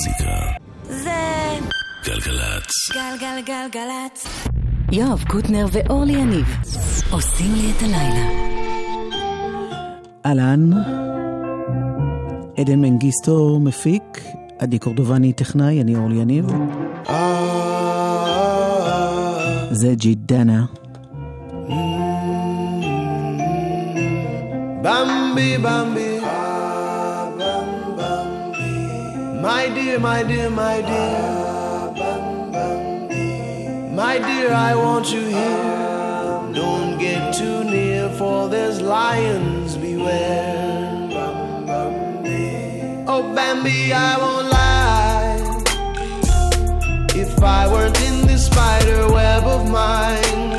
המוזיקה. 0.00 0.34
זה 0.88 1.10
גלגלצ. 2.04 2.70
גלגלגלגלצ. 2.94 4.26
יואב 4.92 5.24
קוטנר 5.28 5.66
ואורלי 5.72 6.12
יניב 6.12 6.46
עושים 7.10 7.54
לי 7.54 7.72
את 7.76 7.82
הלילה. 7.82 8.28
אהלן, 10.26 10.70
עדן 12.56 12.78
מנגיסטו 12.78 13.58
מפיק, 13.60 14.20
עדי 14.58 14.78
קורדובני 14.78 15.32
טכנאי, 15.32 15.80
אני 15.80 15.96
אורלי 15.96 16.16
יניב. 16.16 16.46
זה 19.70 19.94
ג'ידנה. 19.94 20.64
Bambi, 24.82 25.50
Bambi. 25.64 26.09
My 29.42 29.70
dear, 29.70 29.98
my 29.98 30.22
dear, 30.22 30.50
my 30.50 30.82
dear. 30.82 31.50
My 33.90 34.18
dear, 34.18 34.52
I 34.52 34.74
want 34.74 35.10
you 35.10 35.24
here. 35.24 36.52
Don't 36.54 36.98
get 36.98 37.34
too 37.34 37.64
near, 37.64 38.10
for 38.10 38.48
there's 38.48 38.82
lions 38.82 39.76
beware. 39.78 41.08
Oh, 43.06 43.22
Bambi, 43.34 43.92
I 43.92 44.18
won't 44.18 44.48
lie. 44.50 45.38
If 47.14 47.42
I 47.42 47.66
weren't 47.66 48.00
in 48.02 48.26
this 48.26 48.44
spider 48.46 49.10
web 49.10 49.44
of 49.44 49.70
mine, 49.70 50.52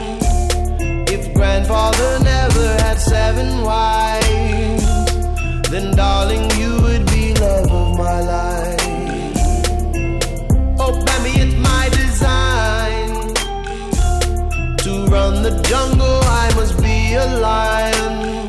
if 1.07 1.31
grandfather 1.35 2.19
never 2.23 2.67
had 2.83 2.99
seven 2.99 3.61
wives, 3.61 4.85
then 5.69 5.95
darling, 5.95 6.50
run 15.41 15.53
the 15.53 15.61
jungle. 15.63 16.21
I 16.23 16.53
must 16.55 16.81
be 16.81 17.13
a 17.13 17.25
lion 17.39 18.47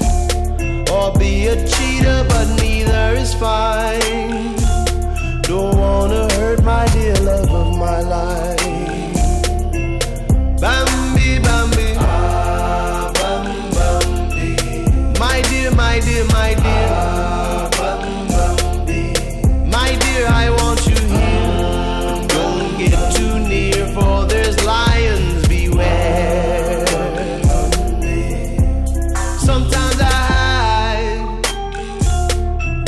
or 0.90 1.12
be 1.18 1.46
a 1.48 1.56
cheetah, 1.68 2.26
but 2.28 2.60
neither 2.60 3.14
is 3.16 3.34
fine. 3.34 4.51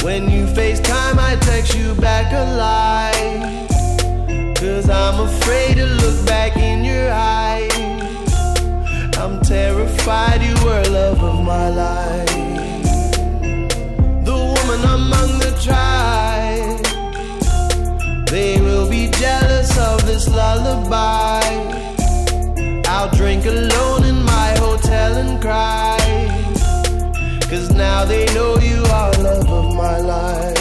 When 0.05 0.30
you 0.30 0.44
FaceTime, 0.44 1.16
I 1.19 1.36
text 1.36 1.74
you 1.74 1.94
back 1.94 2.30
alive. 2.30 3.70
Cause 4.55 4.91
I'm 4.91 5.19
afraid 5.20 5.77
to 5.77 5.86
look 5.86 6.27
back 6.27 6.58
in 6.58 6.84
your 6.84 7.11
eyes. 7.11 7.72
I'm 9.16 9.41
terrified 9.41 10.42
you 10.42 10.55
were 10.62 10.84
love 10.91 11.24
of 11.24 11.42
my 11.42 11.70
life. 11.70 12.36
The 14.28 14.36
woman 14.52 14.80
among 14.98 15.38
the 15.38 15.55
tribe. 15.64 16.84
They 18.27 18.61
will 18.61 18.86
be 18.91 19.08
jealous 19.08 19.74
of 19.78 20.05
this 20.05 20.28
lullaby. 20.28 21.41
I'll 22.89 23.11
drink 23.11 23.46
alone 23.46 24.05
in 24.05 24.22
my 24.22 24.55
hotel 24.58 25.16
and 25.16 25.41
cry. 25.41 25.83
Cause 27.55 27.70
now 27.70 28.05
they 28.05 28.27
know 28.35 28.59
you 28.59 28.83
are 28.87 29.13
love 29.23 29.48
of 29.48 29.77
my 29.77 29.98
life. 30.01 30.54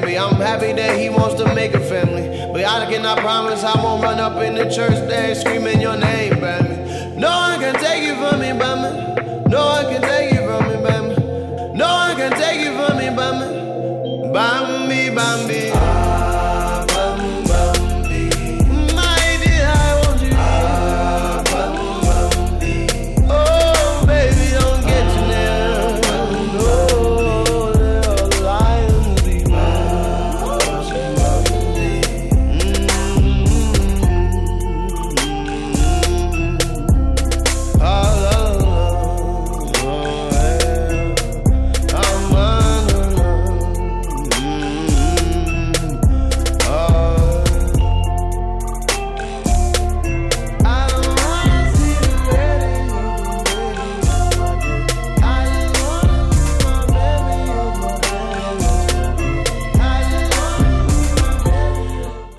Bambi. 0.00 0.18
I'm 0.18 0.34
happy 0.34 0.72
that 0.72 0.98
he 0.98 1.08
wants 1.08 1.36
to 1.40 1.54
make 1.54 1.72
a 1.72 1.80
family. 1.80 2.26
But 2.52 2.64
I 2.64 2.90
cannot 2.90 3.18
promise 3.18 3.62
I 3.62 3.80
won't 3.80 4.02
run 4.02 4.18
up 4.18 4.42
in 4.42 4.54
the 4.54 4.64
church 4.64 4.98
there 5.08 5.34
screaming 5.36 5.80
your 5.80 5.96
name, 5.96 6.40
Bambi. 6.40 7.16
No 7.16 7.28
one 7.30 7.60
can 7.60 7.74
take 7.74 8.02
you 8.02 8.16
from 8.16 8.40
me, 8.40 8.50
Bambi. 8.52 9.48
No 9.48 9.66
one 9.66 9.84
can 9.86 10.02
take 10.02 10.13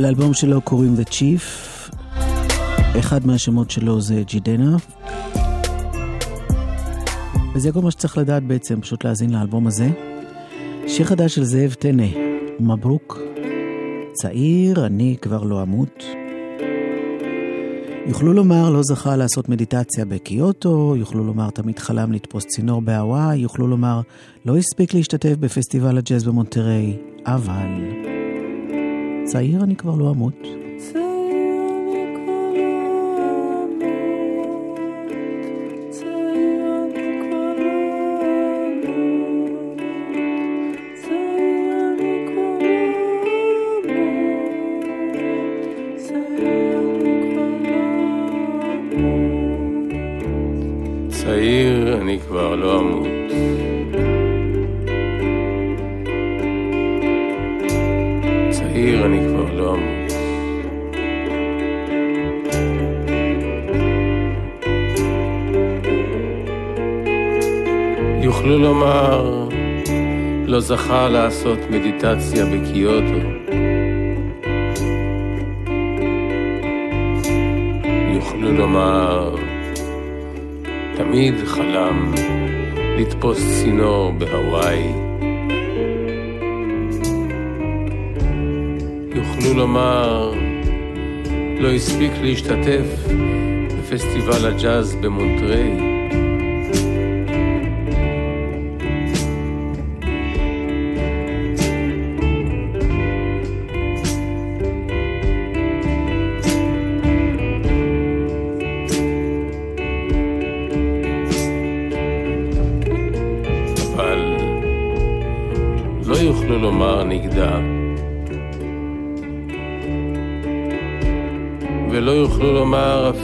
לאלבום 0.06 0.34
שלו 0.34 0.62
קוראים 0.62 0.96
The 0.96 1.10
Chief, 1.10 1.44
אחד 3.00 3.28
מהשמות 3.28 3.72
שלו 3.72 4.02
זה 4.02 4.24
ג'ידנה. 4.28 4.78
וזה 7.56 7.72
כל 7.72 7.82
מה 7.82 7.92
שצריך 7.92 8.18
לדעת 8.18 8.44
בעצם, 8.44 8.82
פשוט 8.82 9.06
להאזין 9.06 9.30
לאלבום 9.30 9.68
הזה. 9.68 9.90
שיר 10.88 11.06
חדש 11.06 11.36
של 11.36 11.44
זאב 11.44 11.74
טנא, 11.74 12.08
מברוק. 12.60 13.20
צעיר, 14.14 14.86
אני 14.86 15.16
כבר 15.22 15.44
לא 15.44 15.62
אמות. 15.64 16.04
יוכלו 18.08 18.34
לומר 18.34 18.69
לא 18.69 18.81
זכה 18.84 19.16
לעשות 19.16 19.50
מדיטציה 19.50 20.06
בקיוטו, 20.06 20.96
יוכלו 20.98 21.24
לומר 21.24 21.50
תמיד 21.50 21.80
חלם 21.80 22.12
לתפוס 22.12 22.46
צינור 22.46 22.81
בהוואי, 22.81 23.38
יוכלו 23.38 23.68
לומר 23.68 24.01
לא 24.46 24.58
הספיק 24.58 24.94
להשתתף 24.94 25.36
בפסטיבל 25.40 25.98
הג'אז 25.98 26.24
במונטריי, 26.24 26.98
אבל 27.25 28.05
צעיר 29.25 29.63
אני 29.63 29.75
כבר 29.75 29.95
לא 29.95 30.12
אמות. 30.12 30.64
לומר, 69.25 69.50
לא 70.48 70.60
זכה 70.60 71.10
לעשות 71.10 71.60
מדיטציה 71.69 72.45
בקיוטו. 72.45 73.19
יוכלו 78.13 78.51
לומר, 78.51 79.36
תמיד 80.95 81.33
חלם 81.45 82.13
לתפוס 82.98 83.62
צינור 83.62 84.12
בהוואי. 84.12 84.83
יוכלו 89.16 89.54
לומר, 89.54 90.33
לא 91.60 91.72
הספיק 91.72 92.12
להשתתף 92.22 93.06
בפסטיבל 93.80 94.45
הג'אז 94.45 94.95
במונטריי. 94.95 95.94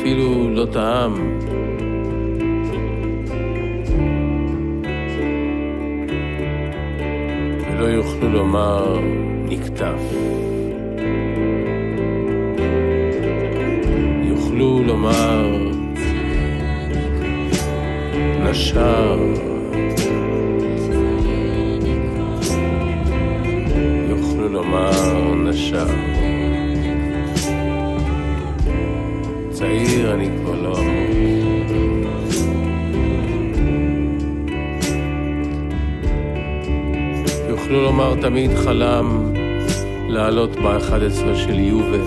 אפילו 0.02 0.50
לא 0.50 0.66
טעם. 0.66 1.14
ולא 7.72 7.86
יוכלו 7.86 8.30
לומר 8.30 9.00
נקטף. 9.50 10.31
חלם 38.64 39.34
לעלות 40.10 40.56
ב-11 40.56 41.36
של 41.36 41.60
יובל. 41.60 42.02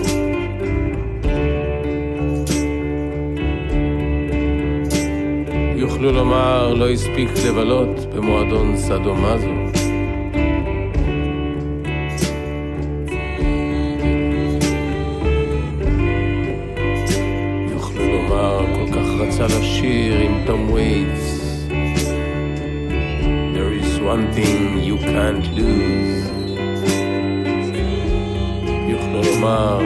יוכלו 5.75 6.11
לומר 6.11 6.73
לא 6.73 6.89
הספיק 6.89 7.29
לבלות 7.47 8.13
במועדון 8.15 8.77
סדומזו. 8.77 9.65
לשיר 19.45 20.19
עם 20.19 20.45
תום 20.45 20.71
וייטס 20.71 21.45
There 23.53 23.73
is 23.81 23.99
one 23.99 24.33
thing 24.33 24.83
you 24.83 24.97
can't 24.97 25.47
lose 25.57 26.14
לומר 29.35 29.79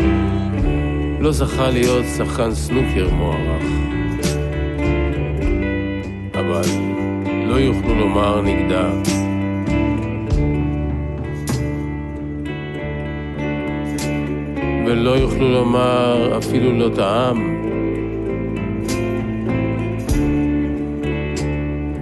לא 1.19 1.31
זכה 1.31 1.69
להיות 1.69 2.05
שחקן 2.17 2.53
סנוקר 2.53 3.09
מוערך. 3.13 3.63
אבל 6.33 6.61
לא 7.45 7.55
יוכלו 7.55 7.95
לומר 7.95 8.41
נגדה. 8.41 8.89
ולא 14.85 15.09
יוכלו 15.09 15.51
לומר 15.51 16.37
אפילו 16.37 16.73
לא 16.73 16.89
טעם. 16.95 17.59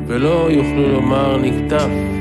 ולא 0.07 0.47
יוכלו 0.51 0.91
לומר 0.91 1.37
נקטף. 1.37 2.16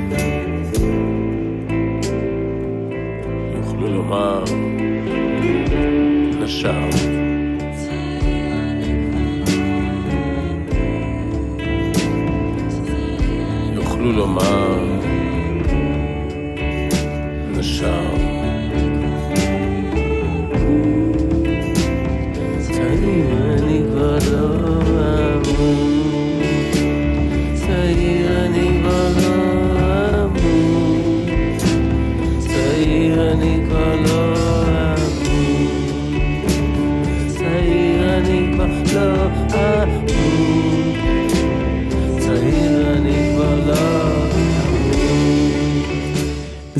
נשר. 6.56 6.88
יוכלו 13.74 14.12
לומר 14.12 14.75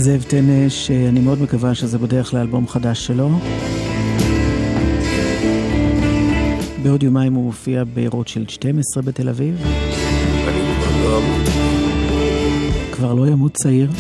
זאב 0.06 0.22
טנא, 0.22 0.68
שאני 0.68 1.20
מאוד 1.20 1.42
מקווה 1.42 1.74
שזה 1.74 1.98
בדרך 1.98 2.34
לאלבום 2.34 2.68
חדש 2.68 3.06
שלו. 3.06 3.30
בעוד 6.82 7.02
יומיים 7.02 7.34
הוא 7.34 7.44
מופיע 7.44 7.84
ברוטשילד 7.94 8.50
12 8.50 9.02
בתל 9.02 9.28
אביב. 9.28 9.62
כבר 12.92 13.14
לא 13.14 13.26
ימות 13.26 13.52
צעיר. 13.54 13.90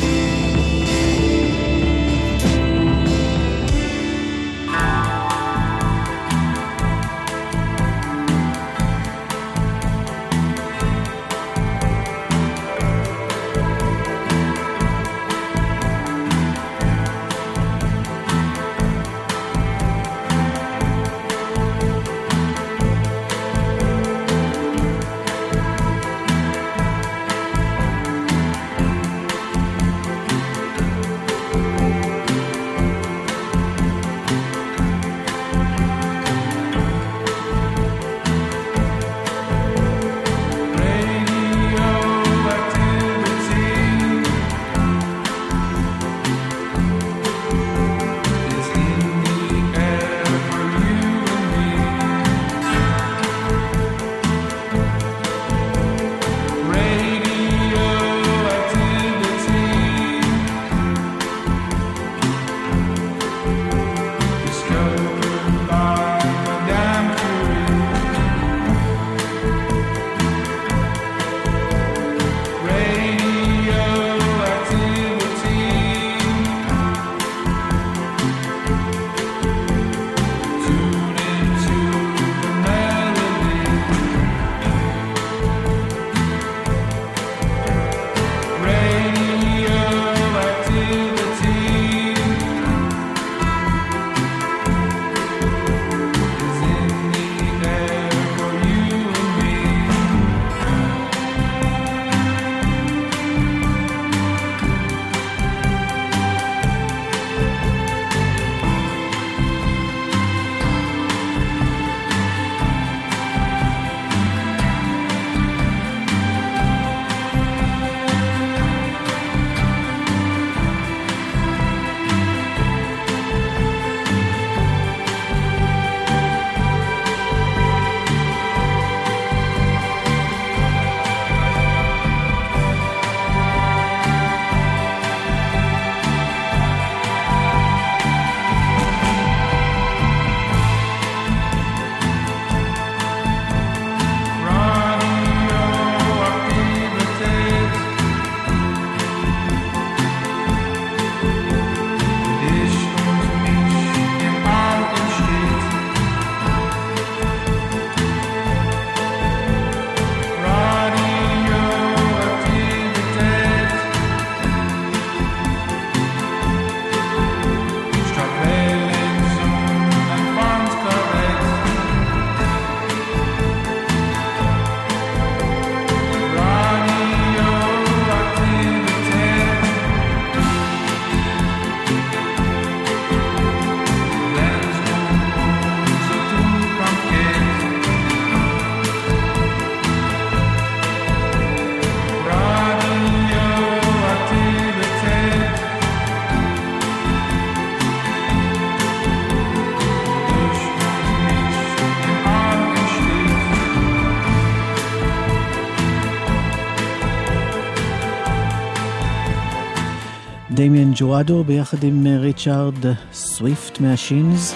דמיאן 210.56 210.90
ג'ורדו 210.94 211.44
ביחד 211.44 211.84
עם 211.84 212.06
אה, 212.06 212.18
ריצ'ארד 212.18 212.74
סוויפט 213.12 213.80
מהשינס, 213.80 214.54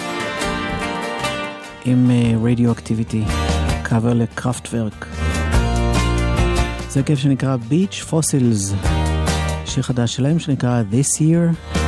עם 1.85 2.11
אה, 2.11 2.33
רדיו 2.43 2.71
אקטיביטי, 2.71 3.23
קאבר 3.83 4.13
לקראפטוורק. 4.13 5.07
זה 6.89 7.03
כיף 7.03 7.19
שנקרא 7.19 7.57
Beach 7.69 8.11
Fossils, 8.11 8.87
שיר 9.65 9.83
חדש 9.83 10.15
שלהם 10.15 10.39
שנקרא 10.39 10.83
This 10.91 11.17
Year. 11.19 11.80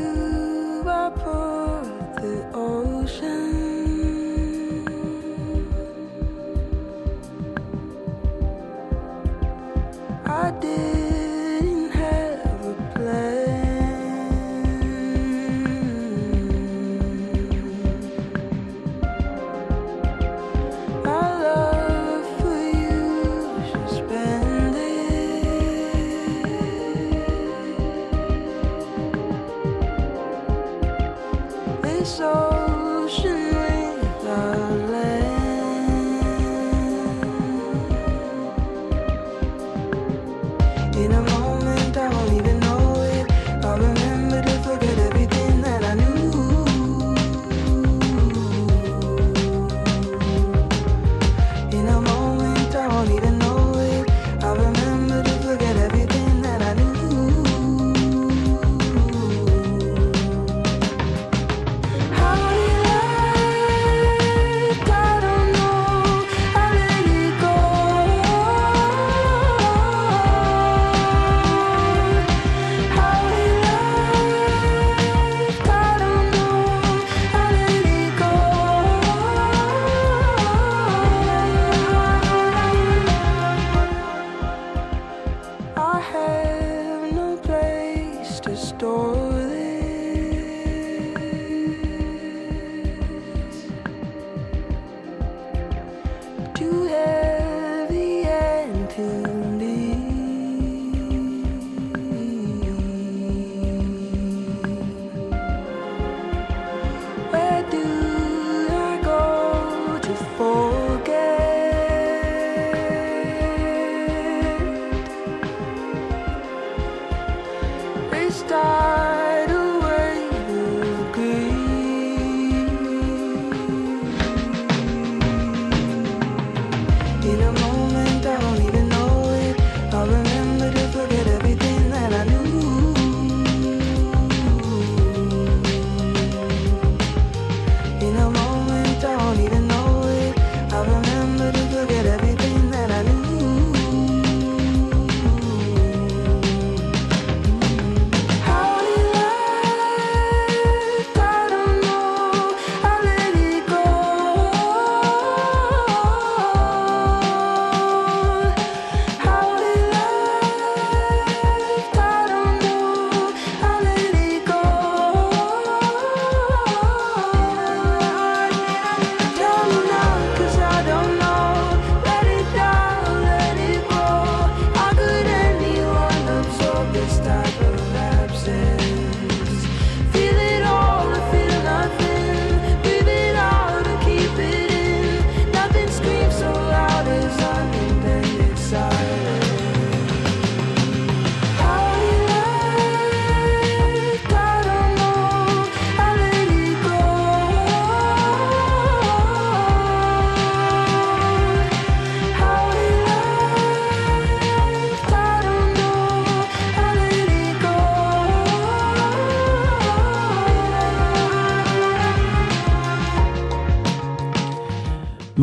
you 0.00 0.82
are 0.86 1.10
part 1.10 1.86
of 1.86 2.22
the 2.22 2.50
ocean. 2.54 3.59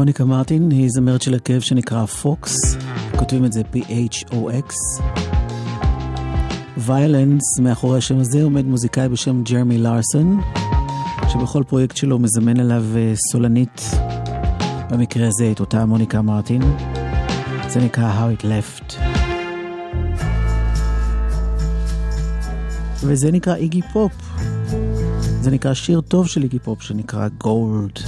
מוניקה 0.07 0.25
מרטין 0.25 0.71
היא 0.71 0.89
זמרת 0.89 1.21
של 1.21 1.33
הרכב 1.33 1.59
שנקרא 1.59 2.05
PHOX, 2.05 2.55
כותבים 3.19 3.45
את 3.45 3.53
זה 3.53 3.61
P-H-O-X. 3.73 4.73
Violents, 6.77 7.59
מאחורי 7.59 7.97
השם 7.97 8.17
הזה 8.17 8.43
עומד 8.43 8.65
מוזיקאי 8.65 9.09
בשם 9.09 9.43
ג'רמי 9.43 9.77
לארסון, 9.77 10.41
שבכל 11.29 11.63
פרויקט 11.67 11.97
שלו 11.97 12.19
מזמן 12.19 12.59
אליו 12.59 12.83
אה, 12.95 13.13
סולנית, 13.31 13.81
במקרה 14.89 15.27
הזה 15.27 15.51
את 15.51 15.59
אותה 15.59 15.85
מוניקה 15.85 16.21
מרטין. 16.21 16.61
זה 17.67 17.79
נקרא 17.79 18.13
How 18.13 18.41
It 18.41 18.45
Left. 18.45 18.93
וזה 23.03 23.31
נקרא 23.31 23.55
איגי 23.55 23.81
פופ. 23.93 24.11
זה 25.41 25.51
נקרא 25.51 25.73
שיר 25.73 26.01
טוב 26.01 26.27
של 26.27 26.43
איגי 26.43 26.59
פופ 26.59 26.81
שנקרא 26.81 27.27
גולד. 27.27 27.99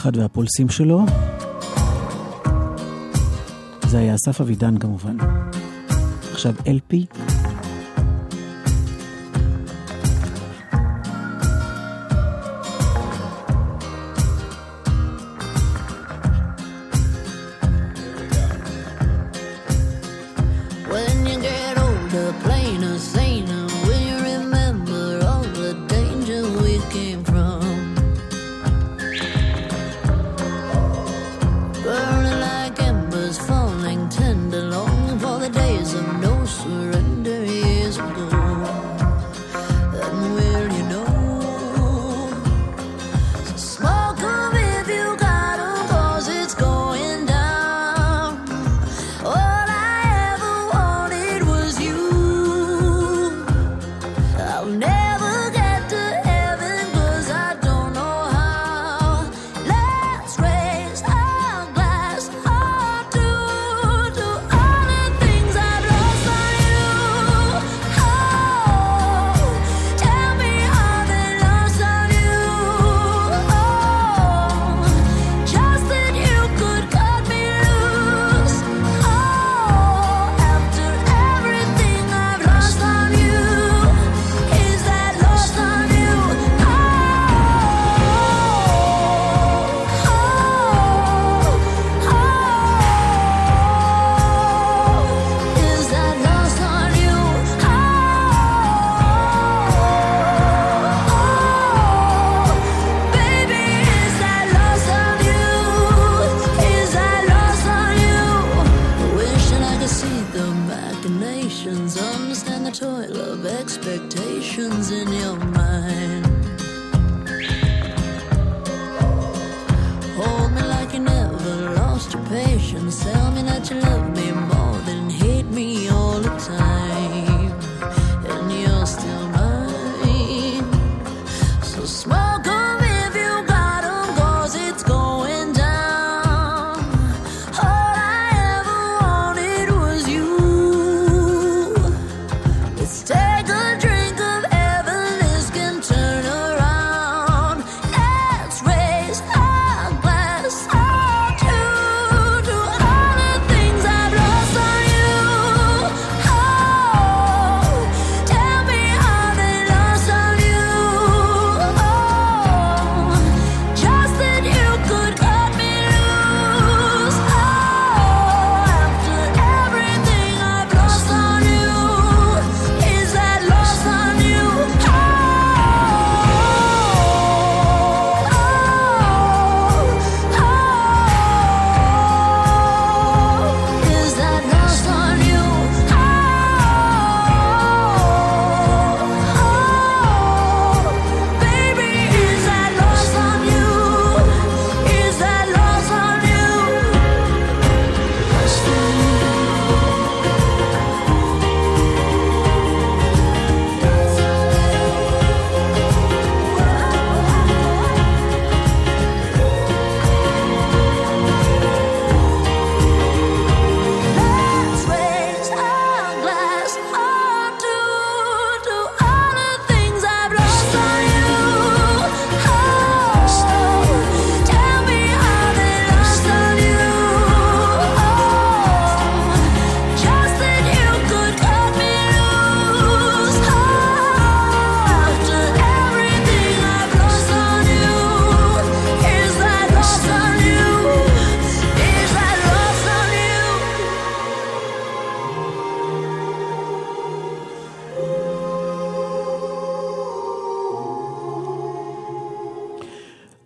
אחד 0.00 0.16
והפולסים 0.16 0.68
שלו. 0.68 1.00
זה 3.86 3.98
היה 3.98 4.14
אסף 4.14 4.40
אבידן 4.40 4.78
כמובן. 4.78 5.16
עכשיו 6.32 6.54
אלפי 6.66 7.06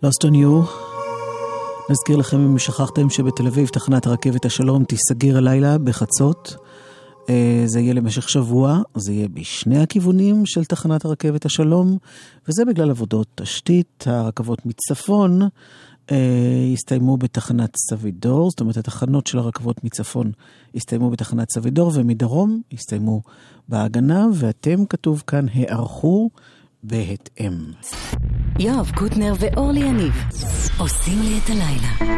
Lost 0.05 0.27
on 0.27 0.33
you. 0.33 0.69
נזכיר 1.89 2.17
לכם 2.17 2.45
אם 2.45 2.59
שכחתם 2.59 3.09
שבתל 3.09 3.47
אביב 3.47 3.67
תחנת 3.67 4.07
רכבת 4.07 4.45
השלום 4.45 4.83
תיסגר 4.83 5.37
הלילה 5.37 5.77
בחצות. 5.77 6.55
אה, 7.29 7.63
זה 7.65 7.79
יהיה 7.79 7.93
למשך 7.93 8.29
שבוע, 8.29 8.81
זה 8.95 9.13
יהיה 9.13 9.27
בשני 9.27 9.81
הכיוונים 9.81 10.45
של 10.45 10.65
תחנת 10.65 11.05
הרכבת 11.05 11.45
השלום, 11.45 11.97
וזה 12.47 12.65
בגלל 12.65 12.89
עבודות 12.89 13.27
תשתית. 13.35 14.03
הרכבות 14.07 14.65
מצפון 14.65 15.41
אה, 16.11 16.17
יסתיימו 16.73 17.17
בתחנת 17.17 17.75
סבידור, 17.89 18.49
זאת 18.49 18.59
אומרת 18.59 18.77
התחנות 18.77 19.27
של 19.27 19.37
הרכבות 19.37 19.83
מצפון 19.83 20.31
יסתיימו 20.73 21.09
בתחנת 21.09 21.51
סבידור, 21.51 21.91
ומדרום 21.95 22.61
יסתיימו 22.71 23.21
בהגנה, 23.69 24.27
ואתם, 24.33 24.85
כתוב 24.85 25.23
כאן, 25.27 25.45
הערכו 25.53 26.29
בהתאם. 26.87 27.53
יואב 28.59 28.91
קוטנר 28.95 29.33
ואורלי 29.39 29.79
יניב 29.79 30.13
עושים 30.77 31.19
לי 31.21 31.39
את 31.43 31.49
הלילה. 31.49 32.15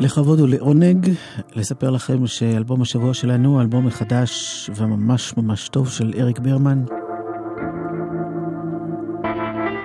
לכבוד 0.00 0.40
ולעונג 0.40 1.10
לספר 1.52 1.90
לכם 1.90 2.26
שאלבום 2.26 2.82
השבוע 2.82 3.14
שלנו, 3.14 3.52
הוא 3.52 3.60
אלבום 3.60 3.86
מחדש 3.86 4.70
וממש 4.76 5.36
ממש 5.36 5.68
טוב 5.68 5.88
של 5.88 6.12
אריק 6.18 6.38
ברמן. 6.38 6.84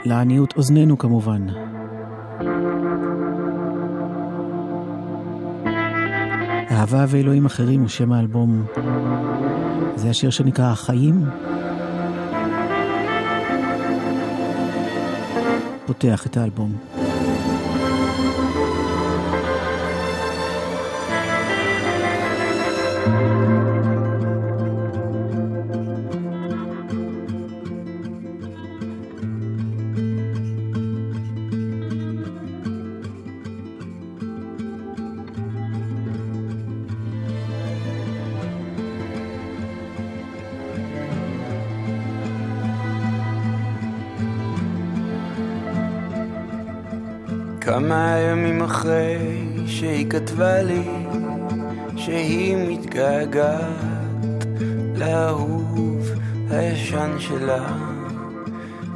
לעניות 0.06 0.54
אוזנינו 0.58 0.98
כמובן. 0.98 1.48
אהבה 6.72 7.06
ואלוהים 7.08 7.46
אחרים 7.46 7.80
הוא 7.80 7.90
שם 7.90 8.12
האלבום. 8.12 8.66
זה 10.00 10.10
השיר 10.10 10.30
שנקרא 10.30 10.72
החיים. 10.72 11.26
פותח 15.86 16.26
את 16.26 16.38
האלבום. 16.38 17.09
כתבה 50.40 50.62
לי 50.62 50.84
שהיא 51.96 52.56
מתגעגעת 52.70 54.46
לאהוב 54.96 56.10
הישן 56.50 57.16
שלה. 57.20 57.78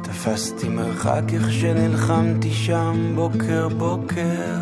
תפסתי 0.02 0.68
מרחק 0.68 1.22
איך 1.32 1.52
שנלחמתי 1.52 2.50
שם 2.50 3.12
בוקר 3.14 3.68
בוקר 3.68 4.56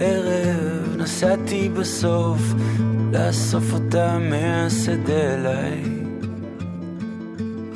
ערב 0.00 0.96
נסעתי 0.96 1.68
בסוף 1.68 2.40
לאסוף 3.12 3.72
אותה 3.72 4.18
מהשדה 4.18 5.34
אליי. 5.34 5.82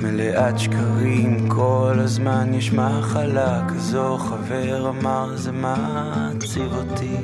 מלאת 0.00 0.58
שקרים 0.58 1.48
כל 1.48 1.94
הזמן 1.98 2.54
יש 2.54 2.72
מחלה 2.72 3.68
כזו 3.68 4.18
חבר 4.18 4.88
אמר 4.88 5.36
זה 5.36 5.52
מעציב 5.52 6.72
אותי 6.72 7.16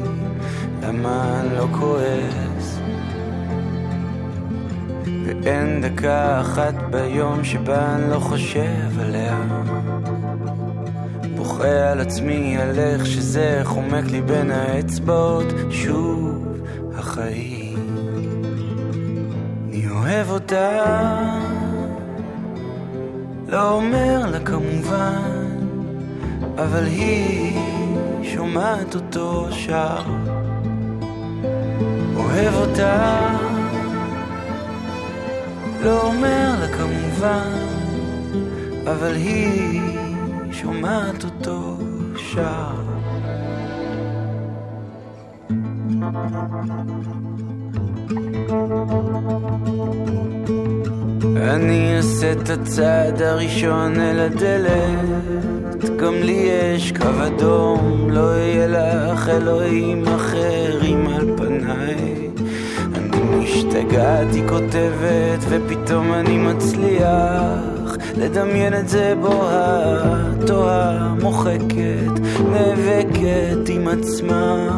למה 0.88 1.42
לא 1.56 1.66
כועס? 1.72 2.78
ואין 5.24 5.80
דקה 5.80 6.40
אחת 6.40 6.74
ביום 6.90 7.44
שבה 7.44 7.94
אני 7.94 8.10
לא 8.10 8.18
חושב 8.18 9.00
עליה. 9.00 9.38
בוכה 11.36 11.90
על 11.92 12.00
עצמי 12.00 12.58
על 12.58 12.78
איך 12.78 13.06
שזה 13.06 13.60
חומק 13.64 14.04
לי 14.04 14.20
בין 14.20 14.50
האצבעות. 14.50 15.46
שוב 15.70 16.46
החיים. 16.94 17.78
אני 19.68 19.88
אוהב 19.90 20.30
אותה. 20.30 20.82
לא 23.48 23.72
אומר 23.72 24.26
לה 24.30 24.40
כמובן, 24.40 25.56
אבל 26.58 26.84
היא 26.86 27.58
שומעת 28.22 28.94
אותו 28.94 29.46
שר. 29.50 30.25
אוהב 32.16 32.54
אותה, 32.54 33.28
לא 35.84 36.02
אומר 36.02 36.54
לה 36.60 36.68
כמובן, 36.68 37.58
אבל 38.84 39.14
היא 39.14 39.80
שומעת 40.52 41.24
אותו 41.24 41.76
שר. 42.16 42.86
אני 51.36 51.96
אעשה 51.96 52.32
את 52.32 52.50
הצעד 52.50 53.22
הראשון 53.22 54.00
אל 54.00 54.20
הדלת 54.20 55.96
גם 55.96 56.14
לי 56.14 56.48
יש 56.50 56.92
קו 56.92 57.26
אדום 57.26 58.10
לא 58.10 58.36
יהיה 58.36 58.66
לך 58.66 59.28
אלוהים 59.28 60.04
אחרים 60.08 61.06
על 61.06 61.20
פניי 61.20 61.35
אני 62.94 63.22
משתגעת, 63.38 64.26
כותבת 64.48 65.44
ופתאום 65.48 66.12
אני 66.12 66.38
מצליח 66.38 67.96
לדמיין 68.16 68.74
את 68.74 68.88
זה 68.88 69.14
בוהה, 69.20 70.14
תוהה, 70.46 71.14
מוחקת, 71.22 72.20
נאבקת 72.50 73.68
עם 73.68 73.88
עצמה 73.88 74.68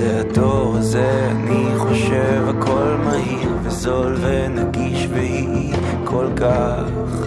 זה 0.00 0.20
הדור 0.20 0.76
הזה, 0.78 1.30
אני 1.30 1.78
חושב 1.78 2.42
הכל 2.48 2.96
מהיר 3.04 3.48
וזול 3.62 4.16
ונגיש 4.20 5.08
והיא 5.12 5.74
כל 6.04 6.26
כך, 6.36 7.26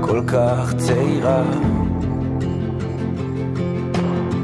כל 0.00 0.22
כך 0.26 0.74
צעירה. 0.76 1.44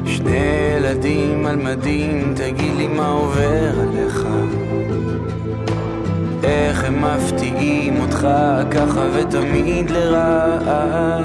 שני 0.07 0.62
ילדים 1.05 1.47
על 1.47 1.57
מדים, 1.57 2.35
תגיד 2.37 2.77
לי 2.77 2.89
מה 2.89 3.09
עובר 3.09 3.81
עליך. 3.81 4.27
איך 6.43 6.85
הם 6.85 7.05
מפתיעים 7.05 8.01
אותך 8.01 8.29
ככה 8.71 9.01
ותמיד 9.15 9.91
לרעה 9.91 11.19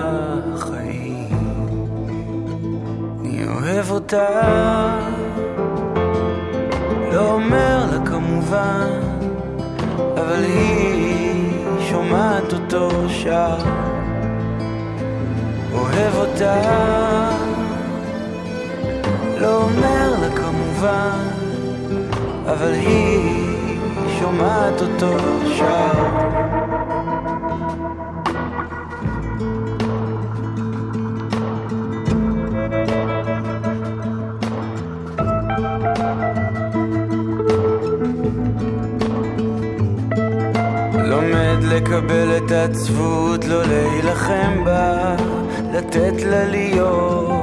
חיים. 0.58 1.28
אני 3.22 3.48
אוהב 3.48 3.92
אותך 3.92 4.18
לא 7.14 7.32
אומר 7.32 7.86
לה 7.92 8.06
כמובן, 8.06 8.90
אבל 9.98 10.44
היא 10.44 11.52
שומעת 11.90 12.54
אותו 12.54 12.90
שר. 13.10 13.58
אוהב 15.74 16.16
אותה, 16.16 17.37
לא 19.42 19.64
אומר 19.64 20.16
לה 20.22 20.36
כמובן, 20.36 21.28
אבל 22.46 22.74
היא 22.74 23.58
שומעת 24.20 24.82
אותו 24.82 25.18
שר. 25.58 26.18
לקבל 41.72 42.38
את 42.38 42.52
העצבות, 42.52 43.46
לא 43.46 43.64
להילחם 43.64 44.64
בה, 44.66 45.16
לתת 45.74 46.22
לה 46.26 46.46
להיות 46.46 47.37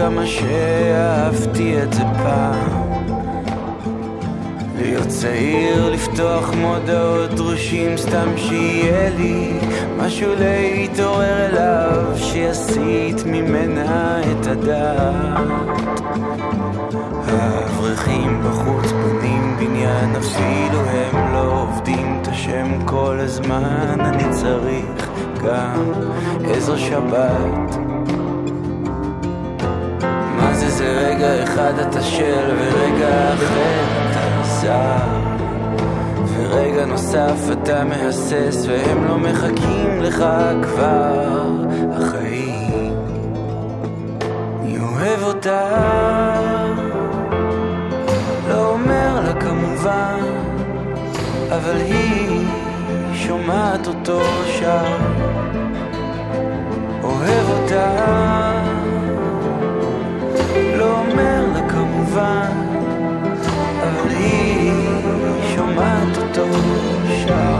כמה 0.00 0.26
שאהבתי 0.26 1.82
את 1.82 1.92
זה 1.92 2.02
פעם. 2.22 2.92
להיות 4.76 5.08
צעיר, 5.08 5.90
לפתוח 5.90 6.54
מודעות 6.54 7.30
דרושים, 7.30 7.96
סתם 7.96 8.28
שיהיה 8.36 9.10
לי 9.10 9.52
משהו 9.96 10.32
להתעורר 10.38 11.46
אליו, 11.46 12.12
שיסיט 12.16 13.26
ממנה 13.26 14.20
את 14.20 14.46
הדעת. 14.46 15.80
האברכים 17.26 18.42
בחוץ 18.44 18.92
בונים 18.92 19.56
בניין, 19.58 20.16
אפילו 20.16 20.80
הם 20.90 21.32
לא 21.32 21.62
עובדים 21.62 22.18
את 22.22 22.28
השם 22.28 22.86
כל 22.86 23.16
הזמן. 23.20 23.96
אני 24.00 24.24
צריך 24.30 25.10
גם 25.44 25.92
איזו 26.44 26.78
שבת. 26.78 27.59
אחד 31.70 31.78
אתה 31.78 32.02
של 32.02 32.56
ורגע 32.58 33.34
אחר 33.34 33.82
אתה 34.10 34.42
זר 34.42 34.96
ורגע 36.34 36.84
נוסף 36.84 37.36
אתה 37.52 37.84
מהסס 37.84 38.66
והם 38.68 39.04
לא 39.04 39.18
מחכים 39.18 40.00
לך 40.00 40.24
כבר 40.62 41.48
החיים. 41.92 42.94
אני 44.60 44.78
אוהב 44.78 45.22
אותה 45.22 45.70
לא 48.48 48.66
אומר 48.66 49.20
לה 49.24 49.40
כמובן 49.40 50.20
אבל 51.50 51.76
היא 51.76 52.46
שומעת 53.14 53.86
אותו 53.86 54.20
שר 54.58 54.96
אוהב 57.02 57.50
אותה 57.50 57.96
לא 60.76 60.98
אומר 60.98 61.49
כמובן, 62.10 62.52
אבל 63.82 64.10
היא 64.10 64.72
שומעת 65.54 66.18
אותו 66.18 66.46
שר. 67.26 67.59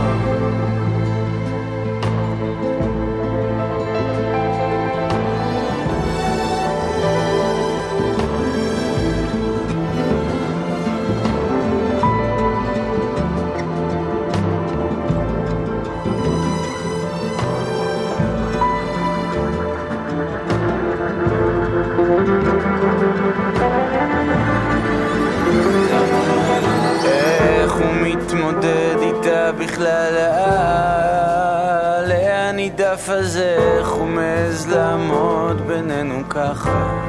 בכלל 29.51 30.13
לאן, 30.13 32.09
לאן 32.09 32.55
נידף 32.55 33.09
הזה? 33.09 33.79
חומז 33.83 34.67
לעמוד 34.67 35.67
בינינו 35.67 36.29
ככה? 36.29 37.01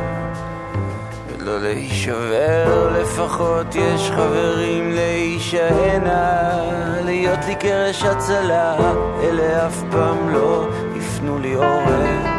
ולא 1.28 1.60
להישבר, 1.60 2.90
לפחות 3.00 3.74
יש 3.74 4.10
חברים 4.10 4.92
להישענה 4.92 6.50
להיות 7.04 7.40
לי 7.46 7.54
קרש 7.54 8.02
הצלה, 8.02 8.76
אלה 9.22 9.66
אף 9.66 9.82
פעם 9.90 10.28
לא 10.32 10.68
יפנו 10.96 11.38
לי 11.38 11.54
עורף 11.54 12.31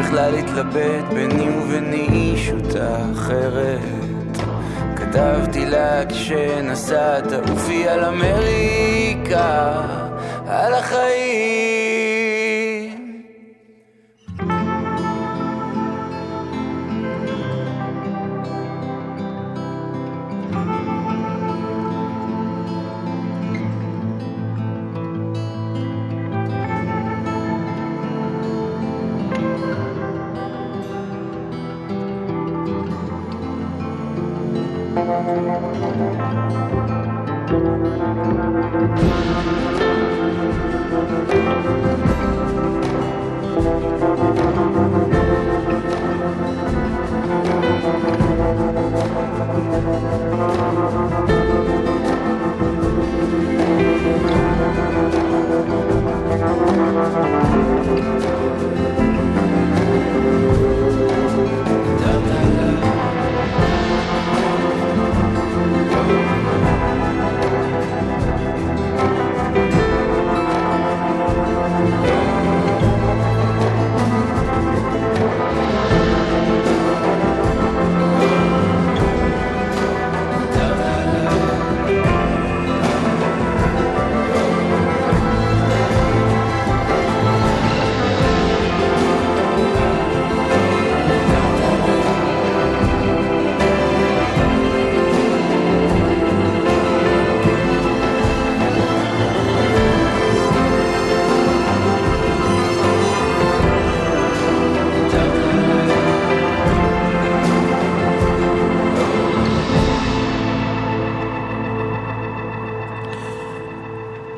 בכלל 0.00 0.30
להתלבט 0.30 1.04
ביני 1.14 1.48
וביני 1.58 2.08
אישות 2.12 2.76
אחרת. 3.12 4.38
כתבתי 4.96 5.66
לה 5.66 6.06
כשנסעת 6.08 7.24
תעופי 7.28 7.88
על 7.88 8.04
אמריקה 8.04 9.72
על 10.46 10.74
החיים 10.74 11.29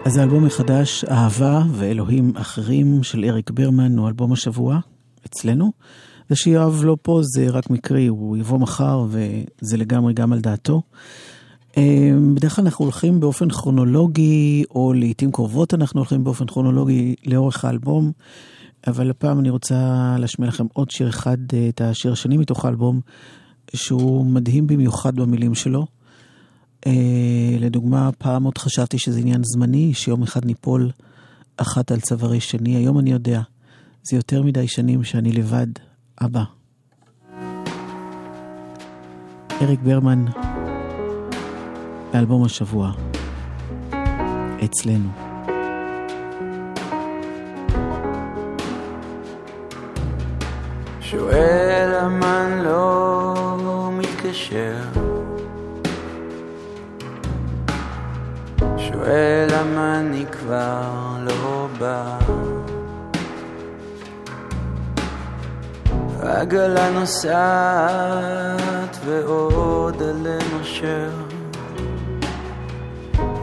אז 0.05 0.17
האלבום 0.17 0.45
החדש, 0.45 1.05
אהבה 1.05 1.63
ואלוהים 1.73 2.33
אחרים 2.37 3.03
של 3.03 3.25
אריק 3.25 3.51
ברמן, 3.51 3.99
הוא 3.99 4.09
אלבום 4.09 4.33
השבוע 4.33 4.79
אצלנו. 5.27 5.73
זה 6.29 6.37
שיואב 6.37 6.81
לא 6.85 6.97
פה 7.03 7.21
זה 7.23 7.51
רק 7.51 7.71
מקרי, 7.71 8.07
הוא 8.07 8.37
יבוא 8.37 8.59
מחר 8.59 9.07
וזה 9.09 9.77
לגמרי 9.77 10.13
גם 10.13 10.33
על 10.33 10.41
דעתו. 10.41 10.83
אה, 11.77 12.11
בדרך 12.35 12.57
כלל 12.57 12.65
אנחנו 12.65 12.85
הולכים 12.85 13.21
באופן 13.21 13.51
כרונולוגי, 13.51 14.65
או 14.71 14.93
לעיתים 14.93 15.33
קרובות 15.33 15.75
אנחנו 15.75 16.01
הולכים 16.01 16.25
באופן 16.25 16.47
כרונולוגי 16.47 17.15
לאורך 17.27 17.65
האלבום, 17.65 18.13
אבל 18.87 19.11
הפעם 19.11 19.39
אני 19.41 19.51
רוצה 19.51 19.77
להשמיע 20.19 20.49
לכם 20.49 20.67
עוד 20.73 20.91
שיר 20.91 21.09
אחד, 21.09 21.39
אה, 21.53 21.69
את 21.69 21.81
השיר 21.81 22.13
השני 22.13 22.37
מתוך 22.37 22.65
האלבום, 22.65 23.01
שהוא 23.75 24.27
מדהים 24.27 24.67
במיוחד 24.67 25.17
במילים 25.17 25.55
שלו. 25.55 25.87
אה, 26.87 27.57
לדוגמה, 27.59 28.11
פעם 28.19 28.45
עוד 28.45 28.59
חשבתי 28.59 28.99
שזה 28.99 29.21
עניין 29.21 29.41
זמני, 29.45 29.95
שיום 29.95 30.23
אחד 30.23 30.45
ניפול 30.45 30.91
אחת 31.57 31.91
על 31.91 32.01
צווארי 32.01 32.41
שני. 32.41 32.77
היום 32.77 32.99
אני 32.99 33.11
יודע, 33.11 33.41
זה 34.03 34.17
יותר 34.17 34.43
מדי 34.43 34.69
שנים 34.69 35.05
שאני 35.05 35.33
לבד, 35.33 35.67
אבא. 36.25 36.43
אריק 39.63 39.81
ברמן, 39.81 40.25
באלבום 42.13 42.45
השבוע, 42.45 42.93
אצלנו. 44.65 45.09
שואל 51.01 51.95
אמן 51.95 52.63
לא 52.65 53.91
מתקשר 53.93 55.12
שואל 58.93 59.49
למה 59.53 60.01
אני 60.01 60.25
כבר 60.33 61.17
לא 61.21 61.69
בא. 61.79 62.19
העגלה 66.23 66.91
נוסעת 66.91 68.17
ועוד 69.05 70.03
עלה 70.03 70.39
נושר 70.53 71.11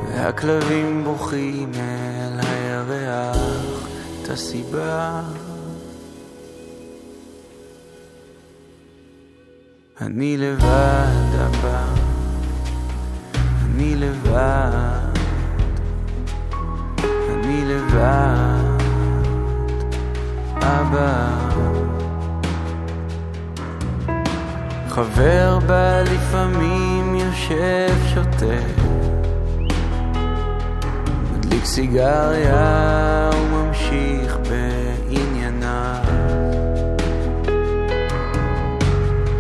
והכלבים 0.07 1.03
בוכים 1.03 1.71
אל 1.75 2.39
הירח 2.39 3.87
את 4.21 4.29
הסיבה. 4.29 5.21
אני 10.01 10.37
לבד 10.37 11.29
הבא 11.33 11.83
אני 13.65 13.95
לבד 13.95 15.08
אני 17.49 17.65
לבד 17.65 18.83
אבא. 20.55 21.29
חבר 24.89 25.59
בא 25.67 26.01
לפעמים 26.01 27.15
יושב 27.15 27.95
שותה. 28.13 28.85
מדליק 31.33 31.65
סיגריה 31.65 33.29
וממשיך 33.33 34.37
בענייניו 34.49 35.95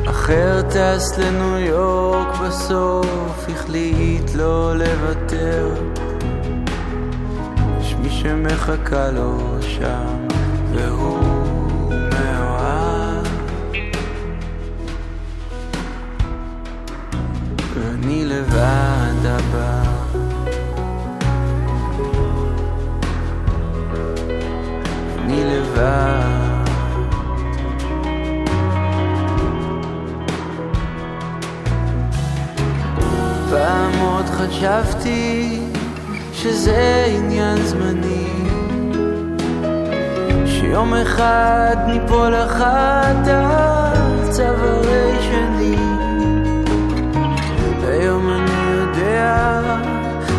אחר 0.09 0.61
טס 0.61 1.17
לניו 1.17 1.57
יורק 1.57 2.39
בסוף 2.41 3.47
החליט 3.49 4.35
לא 4.35 4.77
לוותר 4.77 5.98
שמחכה 8.21 9.11
לו 9.11 9.57
שם 9.61 10.27
והוא 10.73 11.93
מאוהב. 11.93 13.25
ואני 17.75 18.25
לבד 18.25 19.25
הבא 19.25 19.83
אני 25.19 25.43
לבד. 25.45 26.69
פעם 33.49 33.99
עוד 33.99 34.25
חשבתי 34.25 35.68
שזה 36.43 37.05
עניין 37.07 37.57
זמני. 37.57 38.27
שיום 40.45 40.93
אחד 40.93 41.75
ניפול 41.87 42.35
אחת 42.35 43.27
על 43.27 44.29
צווארי 44.29 45.15
שני. 45.21 45.75
היום 47.87 48.29
אני 48.29 48.71
יודע 48.71 49.61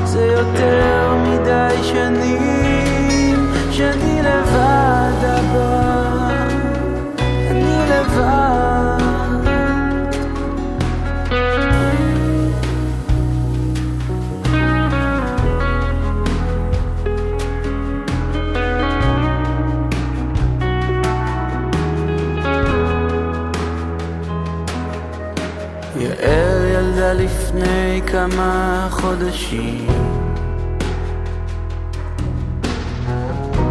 זה 0.05 0.25
יותר 0.25 1.15
מדי 1.25 1.83
שנים 1.83 3.53
שאני 3.71 4.23
לבד 4.23 5.25
הבא 5.25 6.29
אני 7.51 7.91
לבד. 7.91 9.00
לפני 27.13 28.03
כמה 28.07 28.89
חודשים. 28.91 29.87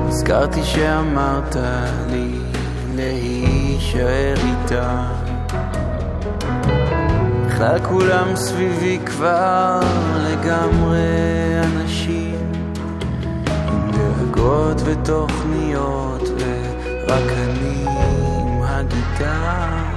הזכרתי 0.07 0.63
שאמרת 0.63 1.55
לי 2.09 2.39
להישאר 2.95 4.35
איתה. 4.35 5.05
בכלל 7.47 7.79
כולם 7.85 8.35
סביבי 8.35 8.99
כבר 9.05 9.79
לגמרי 10.17 10.97
אנשים. 11.63 12.51
עם 13.67 13.91
דאגות 13.91 14.81
ותוכניות 14.85 16.23
ורק 16.37 17.31
אני 17.31 17.85
עם 17.87 18.63
הגיטרה. 18.63 19.89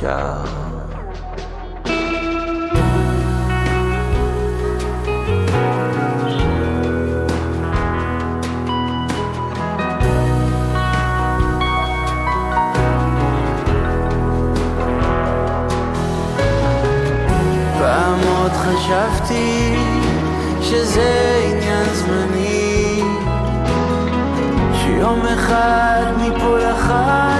שר 0.00 0.65
פעם 17.86 18.20
עוד 18.38 18.52
חשבתי 18.52 19.76
שזה 20.62 21.40
עניין 21.52 21.84
זמני 21.94 23.02
שיום 24.74 25.26
אחד 25.26 26.04
מפה 26.18 26.72
אחת 26.72 27.35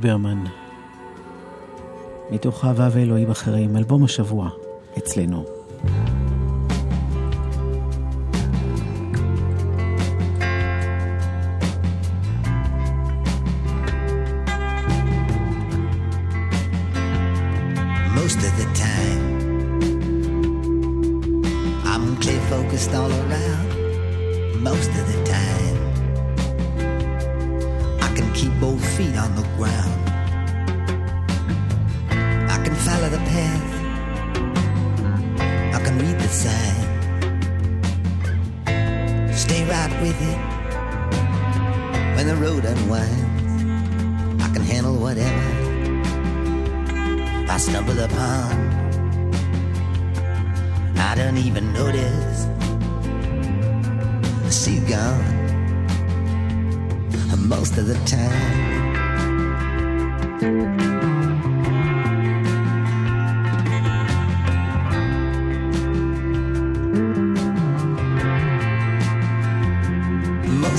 ברמן, 0.00 0.44
מתוך 2.30 2.64
אהבה 2.64 2.88
ואלוהים 2.92 3.30
אחרים, 3.30 3.76
אלבום 3.76 4.04
השבוע, 4.04 4.50
אצלנו. 4.98 5.59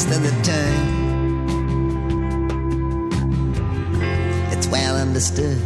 Most 0.03 0.17
of 0.17 0.23
the 0.23 0.31
time, 0.41 0.87
it's 4.51 4.65
well 4.65 4.95
understood. 4.97 5.61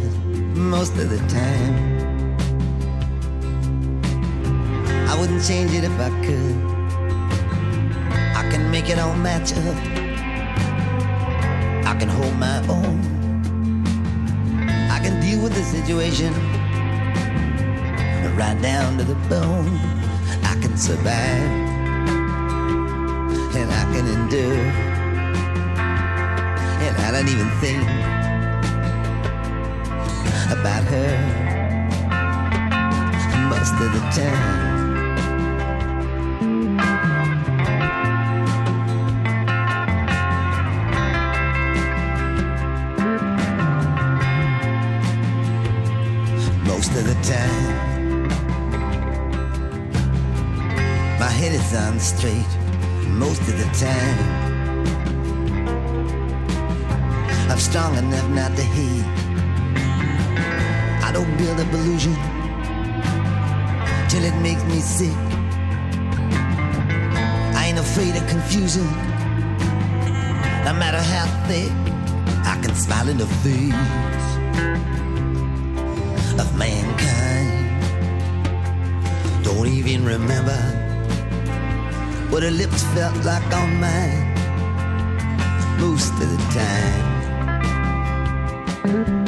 Most 0.54 0.92
of 0.98 1.08
the 1.08 1.16
time, 1.26 1.74
I 5.08 5.18
wouldn't 5.18 5.42
change 5.42 5.72
it 5.72 5.84
if 5.84 5.98
I 5.98 6.10
could. 6.26 6.56
I 8.36 8.46
can 8.50 8.70
make 8.70 8.90
it 8.90 8.98
all 8.98 9.16
match 9.16 9.54
up. 9.54 9.76
I 11.86 11.96
can 11.98 12.10
hold 12.10 12.36
my 12.36 12.58
own. 12.68 13.00
I 14.90 14.98
can 15.02 15.18
deal 15.18 15.42
with 15.42 15.54
the 15.54 15.62
situation 15.62 16.34
right 18.36 18.60
down 18.60 18.98
to 18.98 19.04
the 19.04 19.14
bone. 19.30 19.78
I 20.44 20.58
can 20.60 20.76
survive 20.76 21.76
and 23.56 23.72
I 23.72 23.84
can 23.94 24.06
endure. 24.26 24.54
And 26.82 26.96
I 26.96 27.10
don't 27.12 27.28
even 27.28 27.50
think 27.60 27.82
about 30.50 30.82
her 30.92 31.12
most 33.48 33.74
of 33.74 33.92
the 33.92 34.00
time. 34.10 34.66
most 46.66 46.90
of 46.90 47.04
the 47.06 47.14
time. 47.22 48.26
My 51.18 51.30
head 51.30 51.52
is 51.52 51.74
on 51.74 52.00
straight 52.00 52.55
time. 53.76 54.18
I'm 57.50 57.58
strong 57.58 57.94
enough 57.98 58.28
not 58.30 58.56
to 58.56 58.62
hate. 58.62 59.04
I 61.04 61.10
don't 61.12 61.36
build 61.36 61.60
up 61.60 61.70
illusion 61.72 62.14
till 64.08 64.24
it 64.24 64.34
makes 64.40 64.64
me 64.64 64.80
sick. 64.80 65.16
I 67.54 67.66
ain't 67.68 67.78
afraid 67.78 68.16
of 68.16 68.26
confusion. 68.28 68.86
No 70.64 70.72
matter 70.72 71.02
how 71.12 71.26
thick, 71.46 71.70
I 72.46 72.58
can 72.62 72.74
smile 72.74 73.08
in 73.08 73.18
the 73.18 73.26
face 73.44 73.74
of 76.40 76.56
mankind. 76.56 77.84
Don't 79.44 79.66
even 79.68 80.06
remember 80.06 80.75
what 82.36 82.42
her 82.42 82.50
lips 82.50 82.84
felt 82.92 83.16
like 83.24 83.50
on 83.54 83.80
mine 83.80 84.34
most 85.80 86.12
of 86.12 86.28
the 86.30 86.36
time. 88.84 89.25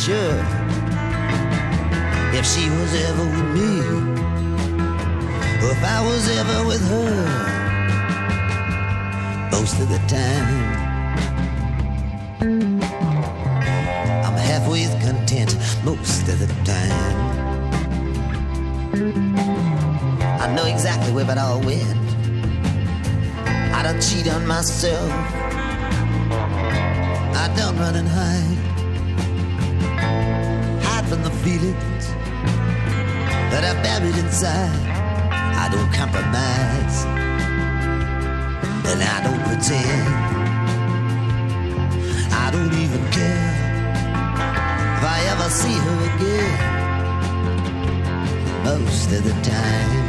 Sure 0.00 0.40
if 2.32 2.46
she 2.46 2.70
was 2.70 2.94
ever 3.04 3.24
with 3.24 3.48
me 3.52 3.80
or 5.60 5.70
if 5.76 5.84
I 5.84 6.00
was 6.00 6.24
ever 6.38 6.66
with 6.66 6.82
her. 6.88 7.12
Most 9.50 9.78
of 9.78 9.90
the 9.90 9.98
time, 10.08 10.48
I'm 14.24 14.38
halfway 14.38 14.86
content 15.04 15.54
most 15.84 16.26
of 16.28 16.38
the 16.38 16.46
time. 16.64 17.20
I 20.40 20.46
know 20.54 20.64
exactly 20.64 21.12
where 21.12 21.30
it 21.30 21.36
all 21.36 21.60
went. 21.60 21.98
I 23.74 23.82
don't 23.82 24.00
cheat 24.00 24.28
on 24.28 24.46
myself. 24.46 25.10
I 27.42 27.52
don't 27.54 27.76
run 27.76 27.96
and 27.96 28.08
hide. 28.08 28.59
Feelings 31.42 32.06
that 33.50 33.64
are 33.64 33.82
buried 33.82 34.16
inside. 34.16 34.90
I 35.32 35.68
don't 35.72 35.90
compromise. 35.90 37.04
And 38.90 39.02
I 39.02 39.22
don't 39.24 39.42
pretend. 39.48 40.08
I 42.44 42.50
don't 42.52 42.74
even 42.74 43.02
care 43.10 43.54
if 44.96 45.02
I 45.02 45.18
ever 45.32 45.48
see 45.48 45.76
her 45.86 45.98
again. 46.14 46.58
Most 48.64 49.10
of 49.12 49.24
the 49.24 49.32
time. 49.42 49.99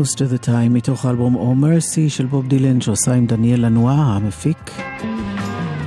Most 0.00 0.14
of 0.14 0.34
the 0.34 0.46
time, 0.46 0.70
מתוך 0.70 1.04
האלבום 1.04 1.36
Oh 1.36 1.64
Mercy 1.64 2.08
של 2.10 2.26
בוב 2.26 2.48
דילן 2.48 2.80
שעושה 2.80 3.12
עם 3.14 3.26
דניאל 3.26 3.66
לנואה, 3.66 3.94
המפיק. 3.94 4.70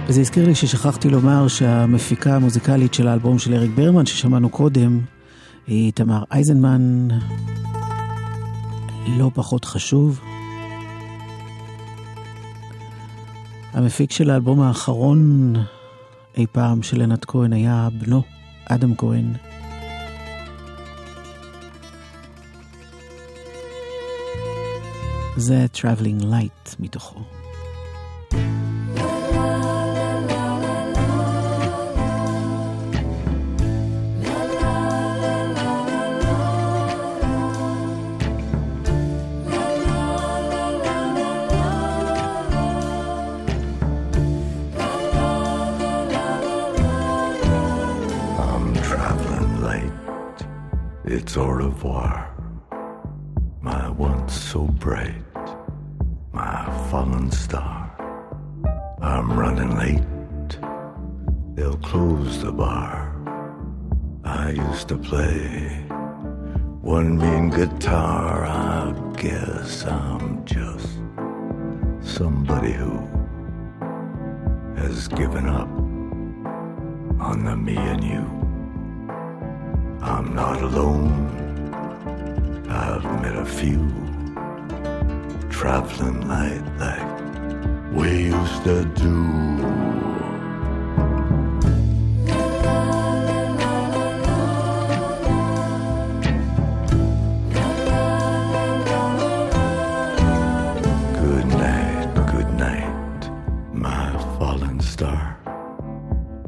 וזה 0.08 0.22
הזכיר 0.22 0.46
לי 0.46 0.56
ששכחתי 0.56 1.10
לומר 1.10 1.48
שהמפיקה 1.48 2.36
המוזיקלית 2.36 2.94
של 2.94 3.08
האלבום 3.08 3.40
של 3.40 3.54
אריק 3.54 3.72
ברמן 3.76 4.06
ששמענו 4.06 4.50
קודם, 4.50 5.00
היא 5.68 5.94
תמר 5.94 6.24
אייזנמן, 6.32 7.08
לא 9.08 9.32
פחות 9.34 9.66
חשוב. 9.66 10.20
המפיק 13.74 14.12
של 14.12 14.30
האלבום 14.30 14.62
האחרון 14.62 15.54
אי 16.38 16.46
פעם 16.52 16.84
של 16.84 17.02
ענת 17.02 17.26
כהן 17.26 17.54
היה 17.54 17.90
בנו, 18.00 18.22
אדם 18.70 18.96
כהן. 18.96 19.34
זה 25.37 25.67
Traveling 25.75 26.23
Light 26.23 26.77
מתוכו. 26.79 27.21
I'm 48.51 48.67
traveling 48.91 49.53
late. 49.69 50.39
It's 51.05 51.37
au 51.37 51.49
revoir. 51.65 52.13
My 53.63 53.85
once 54.09 54.33
so 54.53 54.61
bright, 54.85 55.23
my 55.24 55.24
fallen 56.96 57.30
star. 57.30 57.92
I'm 59.02 59.38
running 59.38 59.76
late. 59.84 60.52
They'll 61.56 61.82
close 61.92 62.42
the 62.42 62.54
bar. 62.54 63.14
I 64.24 64.52
used 64.52 64.88
to 64.88 64.98
play 64.98 65.84
one 66.96 67.18
mean 67.18 67.50
guitar. 67.50 68.46
I 68.46 68.94
guess 69.18 69.84
I'm 69.86 70.46
just 70.46 70.88
somebody 72.02 72.72
who 72.72 72.96
has 74.78 75.10
given 75.10 75.48
up 75.50 75.72
on 77.28 77.44
the 77.44 77.58
me 77.58 77.76
and 77.76 78.04
you. 78.14 78.26
I'm 80.02 80.34
not 80.34 80.62
alone. 80.62 81.12
I've 82.70 83.04
met 83.22 83.36
a 83.36 83.46
few 83.46 84.05
traveling 85.56 86.28
light 86.28 86.62
like 86.78 87.94
we 87.94 88.26
used 88.26 88.64
to 88.66 88.84
do. 89.04 89.16
Good 101.24 101.48
night, 101.48 102.14
good 102.34 102.52
night, 102.56 103.32
my 103.72 104.12
fallen 104.38 104.82
star. 104.82 105.40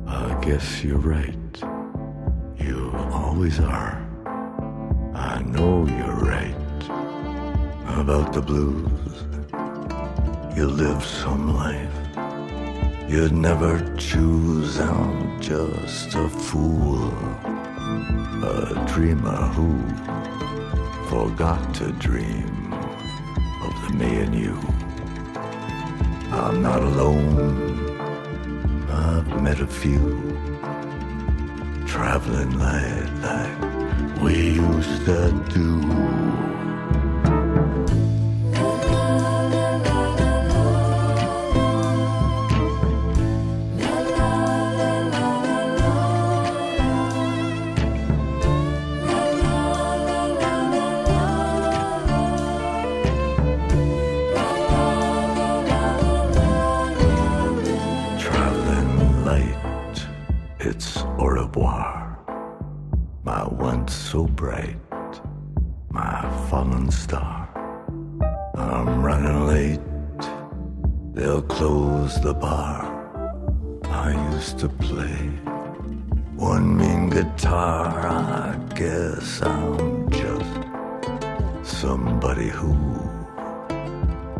I 0.05 0.37
guess 0.41 0.83
you're 0.83 0.97
right. 0.97 1.33
You 2.57 2.91
always 3.13 3.57
are. 3.61 4.05
I 5.13 5.41
know 5.43 5.87
you're 5.87 6.06
about 8.07 8.31
the 8.31 8.41
blues. 8.41 9.25
You 10.55 10.67
live 10.67 11.03
some 11.03 11.53
life 11.53 11.97
you'd 13.09 13.33
never 13.33 13.73
choose. 13.97 14.79
I'm 14.79 15.41
just 15.41 16.15
a 16.15 16.29
fool, 16.29 17.11
a 18.45 18.85
dreamer 18.87 19.41
who 19.55 19.69
forgot 21.09 21.61
to 21.79 21.91
dream 22.07 22.73
of 23.65 23.73
the 23.83 23.93
me 23.99 24.19
and 24.23 24.33
you. 24.33 24.57
I'm 26.31 26.61
not 26.61 26.81
alone. 26.81 27.27
I've 28.89 29.41
met 29.41 29.59
a 29.59 29.67
few 29.67 30.07
traveling 31.85 32.57
light 32.57 33.09
like 33.27 34.21
we 34.21 34.51
used 34.51 35.03
to 35.07 35.43
do. 35.49 36.46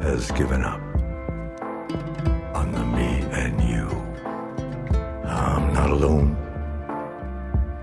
Has 0.07 0.31
given 0.31 0.63
up 0.63 0.81
on 2.55 2.71
the 2.71 2.85
me 2.85 3.11
and 3.43 3.61
you. 3.61 3.87
I'm 5.25 5.73
not 5.73 5.89
alone. 5.89 6.31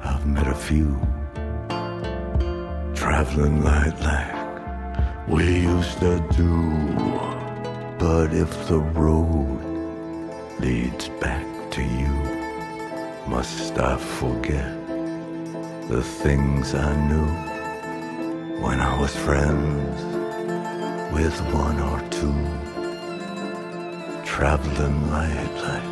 I've 0.02 0.26
met 0.26 0.46
a 0.46 0.54
few 0.54 0.98
traveling 2.94 3.62
light 3.62 3.96
like 4.00 5.28
we 5.28 5.44
used 5.44 5.98
to 5.98 6.14
do. 6.34 6.54
But 7.98 8.32
if 8.32 8.68
the 8.68 8.78
road 8.78 9.60
leads 10.60 11.10
back 11.20 11.46
to 11.72 11.82
you, 11.82 12.14
must 13.26 13.78
I 13.78 13.98
forget 13.98 14.72
the 15.90 16.02
things 16.02 16.74
I 16.74 16.90
knew 17.06 17.30
when 18.62 18.80
I 18.80 18.98
was 18.98 19.14
friends 19.14 20.13
with 21.14 21.38
one 21.64 21.78
or 21.90 21.98
two? 22.16 22.36
Traveling 24.34 24.96
light 25.16 25.54
like 25.66 25.88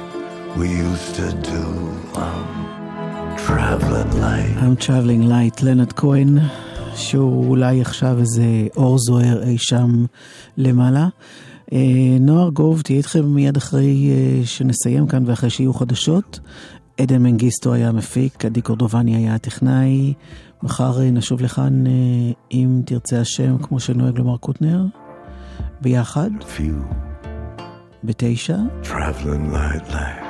we 0.58 0.68
used 0.68 1.14
to 1.20 1.28
do. 1.52 1.64
I'm 2.14 3.36
traveling 3.46 4.10
light. 4.20 4.54
I'm 4.64 4.76
traveling 4.76 5.28
light, 5.28 5.62
לנד 5.62 5.92
כהן, 5.92 6.38
שהוא 6.94 7.48
אולי 7.48 7.80
עכשיו 7.80 8.18
איזה 8.18 8.44
אור 8.76 8.98
זוהר 8.98 9.42
אי 9.42 9.58
שם 9.58 10.04
למעלה. 10.56 11.08
אה, 11.72 11.78
נוער 12.20 12.50
גוב 12.50 12.82
תהיה 12.82 12.98
איתכם 12.98 13.24
מיד 13.24 13.56
אחרי 13.56 14.10
אה, 14.10 14.46
שנסיים 14.46 15.06
כאן 15.06 15.22
ואחרי 15.26 15.50
שיהיו 15.50 15.74
חדשות. 15.74 16.40
עדן 17.00 17.22
מנגיסטו 17.22 17.72
היה 17.72 17.88
המפיק, 17.88 18.44
עדי 18.44 18.60
קורדובני 18.60 19.16
היה 19.16 19.34
הטכנאי. 19.34 20.14
מחר 20.62 21.00
אה, 21.00 21.10
נשוב 21.10 21.42
לכאן, 21.42 21.84
אם 22.52 22.82
תרצה 22.84 23.20
השם, 23.20 23.58
כמו 23.58 23.80
שנוהג 23.80 24.18
לומר 24.18 24.36
קוטנר, 24.36 24.84
ביחד, 25.81 26.29
Few 26.57 26.93
בתשע. 28.03 28.57
traveling 28.83 29.51
light 29.53 29.89
like 29.91 30.27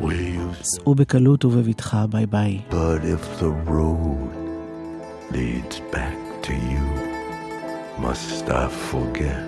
we 0.00 0.12
used. 0.14 0.62
סעו 0.64 0.94
בקלות 0.94 1.44
ובבטחה, 1.44 2.06
ביי 2.06 2.26
ביי. 2.26 2.60
But 2.70 3.04
if 3.04 3.42
the 3.42 3.50
road 3.70 4.30
leads 5.32 5.80
back 5.92 6.18
to 6.46 6.52
you, 6.72 6.86
must 8.06 8.48
I 8.48 8.68
forget 8.92 9.42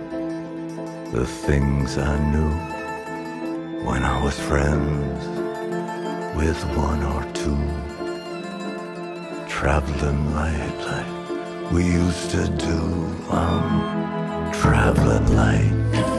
the 1.16 1.26
things 1.46 1.88
I 2.12 2.14
knew 2.32 2.52
when 3.88 4.02
I 4.14 4.16
was 4.26 4.36
friends 4.50 5.20
with 6.38 6.60
one 6.88 7.02
or 7.14 7.22
two? 7.40 7.60
Traveling 9.48 10.20
light 10.34 10.78
like 10.90 11.12
we 11.72 11.82
used 12.04 12.30
to 12.36 12.44
do. 12.68 12.78
I'm 13.30 13.66
traveling 14.53 15.35
light. 15.35 16.16